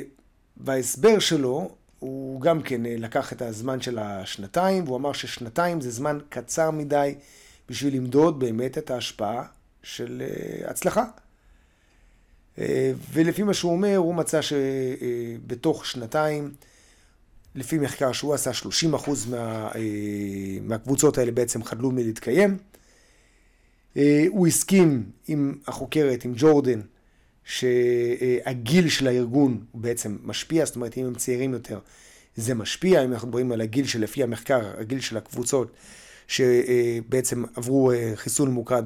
וההסבר 0.63 1.19
שלו, 1.19 1.75
הוא 1.99 2.41
גם 2.41 2.61
כן 2.61 2.85
אה, 2.85 2.95
לקח 2.97 3.33
את 3.33 3.41
הזמן 3.41 3.81
של 3.81 3.99
השנתיים, 3.99 4.83
והוא 4.83 4.97
אמר 4.97 5.13
ששנתיים 5.13 5.81
זה 5.81 5.91
זמן 5.91 6.17
קצר 6.29 6.71
מדי 6.71 7.15
בשביל 7.69 7.95
למדוד 7.95 8.39
באמת 8.39 8.77
את 8.77 8.91
ההשפעה 8.91 9.43
של 9.83 10.21
אה, 10.25 10.69
הצלחה. 10.69 11.05
אה, 12.57 12.91
ולפי 13.13 13.43
מה 13.43 13.53
שהוא 13.53 13.71
אומר, 13.71 13.97
הוא 13.97 14.15
מצא 14.15 14.39
שבתוך 14.41 15.85
שנתיים, 15.85 16.53
לפי 17.55 17.77
מחקר 17.77 18.11
שהוא 18.11 18.33
עשה, 18.33 18.51
30% 18.51 19.09
מה, 19.29 19.71
מהקבוצות 20.61 21.17
האלה 21.17 21.31
בעצם 21.31 21.63
חדלו 21.63 21.91
מלהתקיים. 21.91 22.57
הוא 24.27 24.47
הסכים 24.47 25.03
עם 25.27 25.57
החוקרת, 25.67 26.25
עם 26.25 26.33
ג'ורדן, 26.35 26.81
שהגיל 27.45 28.89
של 28.89 29.07
הארגון 29.07 29.65
הוא 29.71 29.81
בעצם 29.81 30.17
משפיע, 30.23 30.65
זאת 30.65 30.75
אומרת 30.75 30.97
אם 30.97 31.05
הם 31.05 31.15
צעירים 31.15 31.53
יותר 31.53 31.79
זה 32.35 32.53
משפיע, 32.53 33.03
אם 33.03 33.13
אנחנו 33.13 33.27
מדברים 33.27 33.51
על 33.51 33.61
הגיל 33.61 33.87
שלפי 33.87 34.23
המחקר, 34.23 34.79
הגיל 34.79 34.99
של 34.99 35.17
הקבוצות 35.17 35.71
שבעצם 36.27 37.43
עברו 37.55 37.91
חיסול 38.15 38.49
ממוקד 38.49 38.83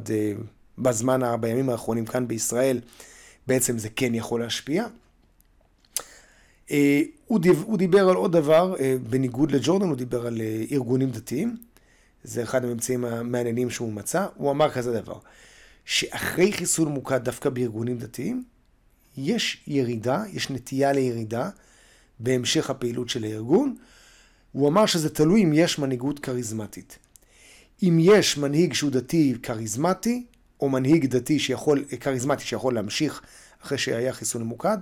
בזמן, 0.78 1.22
בימים 1.40 1.70
האחרונים 1.70 2.06
כאן 2.06 2.28
בישראל, 2.28 2.80
בעצם 3.48 3.78
זה 3.78 3.90
כן 3.90 4.16
יכול 4.16 4.40
להשפיע. 4.40 4.86
הוא 7.26 7.78
דיבר 7.78 8.10
על 8.10 8.16
עוד 8.16 8.32
דבר, 8.32 8.76
בניגוד 9.10 9.52
לג'ורדן, 9.52 9.88
הוא 9.88 9.96
דיבר 9.96 10.28
על 10.28 10.42
ארגונים 10.72 11.10
דתיים. 11.10 11.58
זה 12.24 12.44
אחד 12.44 12.66
הממצאים 12.66 13.06
המעניינים 13.06 13.70
שהוא 13.70 13.94
מצא. 13.94 14.26
הוא 14.36 14.52
אמר 14.52 14.72
כזה 14.72 15.02
דבר, 15.02 15.18
שאחרי 15.86 16.54
חיסול 16.54 16.88
ממוקד 16.88 17.24
דווקא 17.24 17.50
בארגונים 17.50 17.98
דתיים, 17.98 18.44
יש 19.18 19.64
ירידה, 19.68 20.24
יש 20.34 20.50
נטייה 20.50 20.92
לירידה 20.92 21.50
בהמשך 22.20 22.70
הפעילות 22.70 23.10
של 23.10 23.24
הארגון. 23.24 23.76
הוא 24.52 24.70
אמר 24.70 24.86
שזה 24.86 25.10
תלוי 25.10 25.44
אם 25.44 25.54
יש 25.54 25.80
מנהיגות 25.80 26.20
כריזמטית. 26.20 26.98
אם 27.84 27.98
יש 28.02 28.38
מנהיג 28.38 28.74
שהוא 28.74 28.92
דתי 28.92 29.36
כריזמטי, 29.44 30.26
או 30.62 30.70
מנהיג 30.70 31.06
דתי 31.06 31.40
שיכול, 31.40 31.86
כריזמטי 32.00 32.44
שיכול 32.44 32.74
להמשיך 32.74 33.22
אחרי 33.64 33.78
שהיה 33.78 34.14
חיסון 34.14 34.44
ממוקד, 34.44 34.78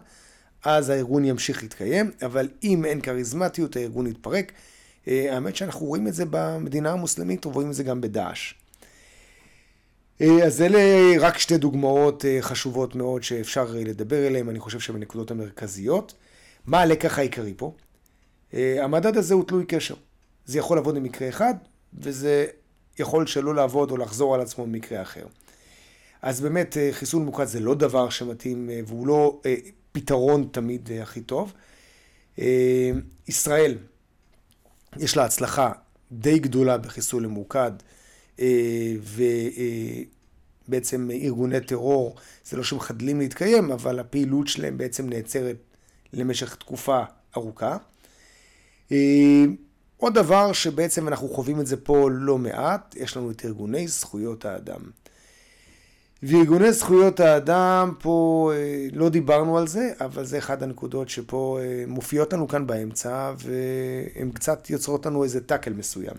אז 0.63 0.89
הארגון 0.89 1.25
ימשיך 1.25 1.63
להתקיים, 1.63 2.11
אבל 2.25 2.49
אם 2.63 2.85
אין 2.85 3.01
כריזמטיות, 3.01 3.75
הארגון 3.75 4.07
יתפרק. 4.07 4.51
אה, 5.07 5.33
האמת 5.33 5.55
שאנחנו 5.55 5.85
רואים 5.85 6.07
את 6.07 6.13
זה 6.13 6.23
במדינה 6.29 6.91
המוסלמית, 6.91 7.45
רואים 7.45 7.69
את 7.69 7.75
זה 7.75 7.83
גם 7.83 8.01
בדאעש. 8.01 8.53
אז 10.21 10.61
אלה 10.61 10.79
רק 11.19 11.37
שתי 11.37 11.57
דוגמאות 11.57 12.25
חשובות 12.41 12.95
מאוד 12.95 13.23
שאפשר 13.23 13.67
לדבר 13.75 14.27
עליהן, 14.27 14.49
אני 14.49 14.59
חושב 14.59 14.79
שהן 14.79 14.95
הנקודות 14.95 15.31
המרכזיות. 15.31 16.13
מה 16.65 16.79
הלקח 16.79 17.19
העיקרי 17.19 17.53
פה? 17.57 17.73
המדד 18.53 19.17
הזה 19.17 19.33
הוא 19.33 19.43
תלוי 19.47 19.65
קשר. 19.65 19.95
זה 20.45 20.57
יכול 20.57 20.77
לעבוד 20.77 20.95
במקרה 20.95 21.29
אחד, 21.29 21.53
וזה 21.93 22.45
יכול 22.99 23.27
שלא 23.27 23.55
לעבוד 23.55 23.91
או 23.91 23.97
לחזור 23.97 24.35
על 24.35 24.41
עצמו 24.41 24.65
במקרה 24.65 25.01
אחר. 25.01 25.25
אז 26.21 26.41
באמת 26.41 26.77
חיסון 26.91 27.21
ממוקד 27.21 27.45
זה 27.45 27.59
לא 27.59 27.75
דבר 27.75 28.09
שמתאים 28.09 28.69
והוא 28.87 29.07
לא 29.07 29.41
פתרון 29.91 30.47
תמיד 30.51 30.89
הכי 31.01 31.21
טוב. 31.21 31.53
ישראל, 33.27 33.77
יש 34.97 35.17
לה 35.17 35.25
הצלחה 35.25 35.71
די 36.11 36.39
גדולה 36.39 36.77
בחיסון 36.77 37.25
ממוקד, 37.25 37.71
ובעצם 40.67 41.09
ארגוני 41.11 41.61
טרור, 41.61 42.15
זה 42.45 42.57
לא 42.57 42.63
שמחדלים 42.63 43.19
להתקיים, 43.19 43.71
אבל 43.71 43.99
הפעילות 43.99 44.47
שלהם 44.47 44.77
בעצם 44.77 45.09
נעצרת 45.09 45.55
למשך 46.13 46.55
תקופה 46.55 47.03
ארוכה. 47.37 47.77
עוד 49.97 50.13
דבר 50.13 50.53
שבעצם 50.53 51.07
אנחנו 51.07 51.29
חווים 51.29 51.59
את 51.59 51.67
זה 51.67 51.77
פה 51.77 52.09
לא 52.11 52.37
מעט, 52.37 52.95
יש 52.99 53.17
לנו 53.17 53.31
את 53.31 53.45
ארגוני 53.45 53.87
זכויות 53.87 54.45
האדם. 54.45 54.81
וארגוני 56.23 56.73
זכויות 56.73 57.19
האדם, 57.19 57.93
פה 57.99 58.51
אה, 58.55 58.87
לא 58.93 59.09
דיברנו 59.09 59.57
על 59.57 59.67
זה, 59.67 59.91
אבל 60.01 60.25
זה 60.25 60.37
אחת 60.37 60.61
הנקודות 60.61 61.09
שפה 61.09 61.59
אה, 61.61 61.83
מופיעות 61.87 62.33
לנו 62.33 62.47
כאן 62.47 62.67
באמצע, 62.67 63.33
והן 63.37 64.31
קצת 64.31 64.69
יוצרות 64.69 65.05
לנו 65.05 65.23
איזה 65.23 65.41
טאקל 65.41 65.73
מסוים. 65.73 66.15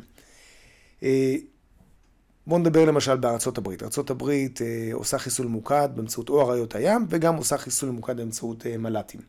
אה, 2.44 2.48
בואו 2.48 2.60
נדבר 2.60 2.84
למשל 2.84 3.16
בארצות 3.16 3.58
הברית. 3.58 3.82
ארצות 3.82 4.10
הברית 4.10 4.60
עושה 4.92 5.18
חיסול 5.18 5.46
ממוקד 5.46 5.88
באמצעות 5.94 6.28
או 6.28 6.50
אריות 6.50 6.74
הים, 6.74 7.06
וגם 7.10 7.36
עושה 7.36 7.58
חיסול 7.58 7.90
ממוקד 7.90 8.16
באמצעות 8.16 8.66
מל"טים. 8.66 9.20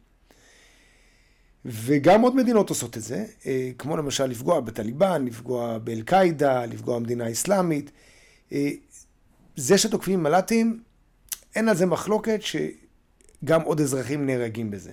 וגם 1.65 2.21
עוד 2.21 2.35
מדינות 2.35 2.69
עושות 2.69 2.97
את 2.97 3.01
זה, 3.01 3.25
כמו 3.77 3.97
למשל 3.97 4.25
לפגוע 4.25 4.59
בטליבן, 4.59 5.25
לפגוע 5.25 5.77
באל-קאעידה, 5.77 6.65
לפגוע 6.65 6.99
במדינה 6.99 7.25
האסלאמית. 7.25 7.91
זה 9.55 9.77
שתוקפים 9.77 10.23
מל"טים, 10.23 10.79
אין 11.55 11.69
על 11.69 11.75
זה 11.75 11.85
מחלוקת 11.85 12.39
שגם 12.41 13.61
עוד 13.61 13.81
אזרחים 13.81 14.25
נהרגים 14.25 14.71
בזה. 14.71 14.91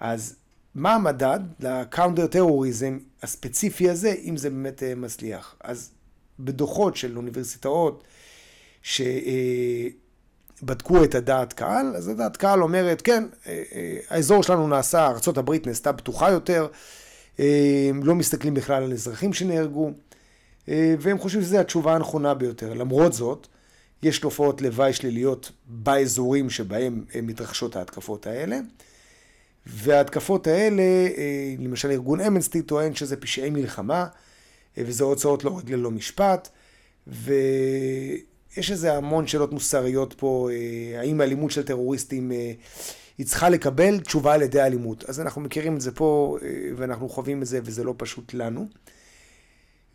אז 0.00 0.36
מה 0.74 0.94
המדד 0.94 1.40
לקאונטר 1.60 2.26
טרוריזם 2.26 2.98
הספציפי 3.22 3.90
הזה, 3.90 4.14
אם 4.24 4.36
זה 4.36 4.50
באמת 4.50 4.82
אה, 4.82 4.94
מצליח? 4.94 5.56
אז 5.60 5.90
בדוחות 6.38 6.96
של 6.96 7.16
אוניברסיטאות 7.16 8.04
שבדקו 8.82 9.94
את 11.04 11.14
הדעת 11.14 11.52
קהל, 11.52 11.96
אז 11.96 12.08
הדעת 12.08 12.36
קהל 12.36 12.62
אומרת, 12.62 13.02
כן, 13.02 13.24
אה, 13.46 13.62
אה, 13.74 13.96
האזור 14.10 14.42
שלנו 14.42 14.68
נעשה, 14.68 15.06
ארה"ב 15.06 15.66
נעשתה 15.66 15.92
פתוחה 15.92 16.30
יותר, 16.30 16.66
לא 18.02 18.14
מסתכלים 18.14 18.54
בכלל 18.54 18.82
על 18.82 18.92
אזרחים 18.92 19.32
שנהרגו. 19.32 19.90
אה, 20.68 20.94
והם 20.98 21.18
חושבים 21.18 21.42
שזו 21.42 21.58
התשובה 21.58 21.94
הנכונה 21.94 22.34
ביותר. 22.34 22.74
למרות 22.74 23.12
זאת, 23.12 23.46
יש 24.02 24.18
תופעות 24.18 24.62
לוואי 24.62 24.92
שליליות 24.92 25.52
באזורים 25.66 26.50
שבהם 26.50 27.04
מתרחשות 27.22 27.76
ההתקפות 27.76 28.26
האלה. 28.26 28.58
וההתקפות 29.66 30.46
האלה, 30.46 30.82
אה, 30.82 31.54
למשל 31.58 31.90
ארגון 31.90 32.20
אמנסטי 32.20 32.62
טוען 32.62 32.94
שזה 32.94 33.16
פשעי 33.16 33.50
מלחמה, 33.50 34.00
אה, 34.00 34.08
וזה 34.76 35.04
הוצאות 35.04 35.44
להורג 35.44 35.72
ללא 35.72 35.90
משפט, 35.90 36.48
ויש 37.06 38.70
איזה 38.70 38.94
המון 38.94 39.26
שאלות 39.26 39.52
מוסריות 39.52 40.14
פה, 40.18 40.48
האם 40.98 41.20
האלימות 41.20 41.50
של 41.50 41.62
טרוריסטים 41.62 42.32
היא 43.18 43.26
צריכה 43.26 43.48
לקבל 43.48 44.00
תשובה 44.00 44.34
על 44.34 44.42
ידי 44.42 44.62
אלימות. 44.62 45.04
אז 45.04 45.20
אנחנו 45.20 45.40
מכירים 45.40 45.76
את 45.76 45.80
זה 45.80 45.92
פה, 45.92 46.38
ואנחנו 46.76 47.08
חווים 47.08 47.42
את 47.42 47.46
זה, 47.46 47.60
וזה 47.64 47.84
לא 47.84 47.94
פשוט 47.96 48.34
לנו. 48.34 48.66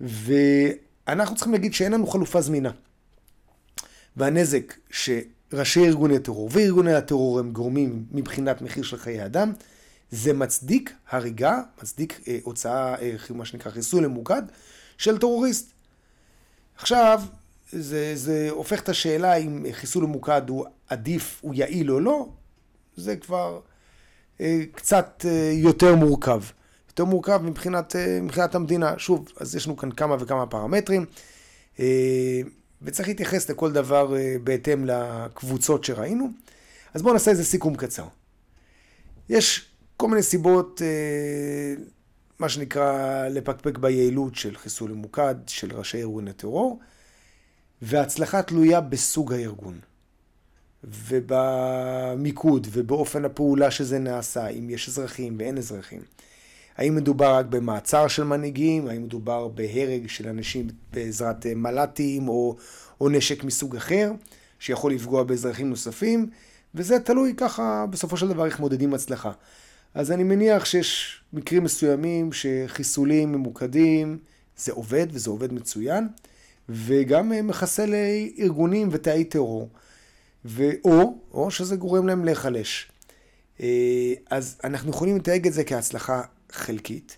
ואנחנו 0.01 1.35
צריכים 1.35 1.53
להגיד 1.53 1.73
שאין 1.73 1.91
לנו 1.91 2.07
חלופה 2.07 2.41
זמינה. 2.41 2.71
והנזק 4.17 4.73
שראשי 4.89 5.85
ארגוני 5.85 6.19
טרור 6.19 6.49
וארגוני 6.51 6.93
הטרור 6.93 7.39
הם 7.39 7.51
גורמים 7.51 8.05
מבחינת 8.11 8.61
מחיר 8.61 8.83
של 8.83 8.97
חיי 8.97 9.25
אדם, 9.25 9.53
זה 10.11 10.33
מצדיק 10.33 10.93
הריגה, 11.09 11.61
מצדיק 11.81 12.19
אה, 12.27 12.37
הוצאה, 12.43 12.95
אה, 13.01 13.15
מה 13.29 13.45
שנקרא 13.45 13.71
חיסול 13.71 14.07
ממוקד 14.07 14.43
של 14.97 15.17
טרוריסט. 15.17 15.71
עכשיו, 16.77 17.21
זה, 17.71 18.11
זה 18.15 18.47
הופך 18.49 18.81
את 18.81 18.89
השאלה 18.89 19.35
אם 19.35 19.65
חיסול 19.71 20.05
ממוקד 20.05 20.49
הוא 20.49 20.65
עדיף, 20.87 21.39
הוא 21.41 21.53
יעיל 21.55 21.91
או 21.91 21.99
לא, 21.99 22.29
זה 22.95 23.15
כבר 23.15 23.59
אה, 24.41 24.63
קצת 24.73 25.25
אה, 25.29 25.51
יותר 25.53 25.95
מורכב. 25.95 26.41
יותר 26.89 27.05
מורכב 27.05 27.41
מבחינת, 27.43 27.95
אה, 27.95 28.19
מבחינת 28.21 28.55
המדינה. 28.55 28.93
שוב, 28.97 29.27
אז 29.39 29.55
יש 29.55 29.67
לנו 29.67 29.77
כאן 29.77 29.91
כמה 29.91 30.15
וכמה 30.19 30.45
פרמטרים, 30.45 31.05
אה, 31.79 32.41
וצריך 32.81 33.07
להתייחס 33.07 33.49
לכל 33.49 33.71
דבר 33.71 34.17
אה, 34.17 34.35
בהתאם 34.43 34.85
לקבוצות 34.85 35.83
שראינו. 35.83 36.29
אז 36.93 37.01
בואו 37.01 37.13
נעשה 37.13 37.31
איזה 37.31 37.43
סיכום 37.43 37.75
קצר. 37.75 38.05
יש 39.29 39.66
כל 39.97 40.07
מיני 40.07 40.23
סיבות, 40.23 40.81
מה 42.39 42.49
שנקרא, 42.49 43.27
לפקפק 43.27 43.77
ביעילות 43.77 44.35
של 44.35 44.57
חיסול 44.57 44.91
ממוקד 44.91 45.35
של 45.47 45.75
ראשי 45.75 45.97
ארגוני 45.97 46.33
טרור, 46.33 46.79
וההצלחה 47.81 48.41
תלויה 48.41 48.81
בסוג 48.81 49.33
הארגון. 49.33 49.79
ובמיקוד 50.83 52.67
ובאופן 52.71 53.25
הפעולה 53.25 53.71
שזה 53.71 53.99
נעשה, 53.99 54.47
אם 54.47 54.69
יש 54.69 54.89
אזרחים 54.89 55.35
ואין 55.39 55.57
אזרחים. 55.57 56.01
האם 56.77 56.95
מדובר 56.95 57.35
רק 57.35 57.45
במעצר 57.45 58.07
של 58.07 58.23
מנהיגים, 58.23 58.87
האם 58.87 59.03
מדובר 59.03 59.47
בהרג 59.47 60.07
של 60.07 60.27
אנשים 60.27 60.67
בעזרת 60.93 61.45
אה, 61.45 61.55
מל"טים 61.55 62.27
או, 62.27 62.55
או 63.01 63.09
נשק 63.09 63.43
מסוג 63.43 63.75
אחר, 63.75 64.11
שיכול 64.59 64.93
לפגוע 64.93 65.23
באזרחים 65.23 65.69
נוספים, 65.69 66.29
וזה 66.75 66.99
תלוי 66.99 67.33
ככה 67.37 67.85
בסופו 67.89 68.17
של 68.17 68.27
דבר 68.27 68.45
איך 68.45 68.59
מודדים 68.59 68.93
הצלחה. 68.93 69.31
אז 69.97 70.11
אני 70.11 70.23
מניח 70.23 70.65
שיש 70.65 71.21
מקרים 71.33 71.63
מסוימים 71.63 72.33
שחיסולים 72.33 73.31
ממוקדים, 73.31 74.19
זה 74.57 74.71
עובד 74.71 75.07
וזה 75.11 75.29
עובד 75.29 75.53
מצוין, 75.53 76.07
וגם 76.69 77.33
אה, 77.33 77.41
מחסל 77.41 77.93
ארגונים 78.39 78.89
ותאי 78.91 79.23
טרור, 79.23 79.69
ואו, 80.45 81.17
או 81.31 81.51
שזה 81.51 81.75
גורם 81.75 82.07
להם 82.07 82.25
להיחלש. 82.25 82.91
אה, 83.59 84.13
אז 84.29 84.57
אנחנו 84.63 84.89
יכולים 84.89 85.17
לתייג 85.17 85.47
את 85.47 85.53
זה 85.53 85.63
כהצלחה 85.63 86.21
חלקית, 86.51 87.17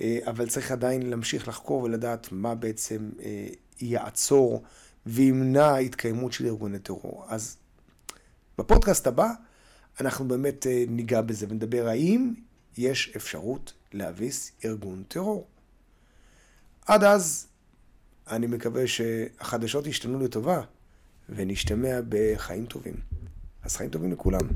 אה, 0.00 0.18
אבל 0.26 0.48
צריך 0.48 0.70
עדיין 0.70 1.10
להמשיך 1.10 1.48
לחקור 1.48 1.82
ולדעת 1.82 2.28
מה 2.32 2.54
בעצם 2.54 3.10
אה, 3.22 3.46
יעצור 3.80 4.62
וימנע 5.06 5.76
התקיימות 5.76 6.32
של 6.32 6.46
ארגוני 6.46 6.78
טרור. 6.78 7.24
אז 7.28 7.56
בפודקאסט 8.58 9.06
הבא 9.06 9.28
אנחנו 10.00 10.28
באמת 10.28 10.66
אה, 10.66 10.84
ניגע 10.88 11.20
בזה 11.20 11.46
ונדבר 11.48 11.88
האם 11.88 12.34
יש 12.76 13.12
אפשרות 13.16 13.72
להביס 13.92 14.52
ארגון 14.64 15.02
טרור. 15.08 15.46
עד 16.86 17.04
אז, 17.04 17.46
אני 18.30 18.46
מקווה 18.46 18.86
שהחדשות 18.86 19.86
ישתנו 19.86 20.20
לטובה 20.20 20.60
ונשתמע 21.28 22.00
בחיים 22.08 22.66
טובים. 22.66 22.94
אז 23.62 23.76
חיים 23.76 23.90
טובים 23.90 24.12
לכולם. 24.12 24.48